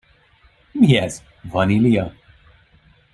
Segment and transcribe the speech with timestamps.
[0.83, 1.13] Mi ez,
[1.57, 2.07] vanília?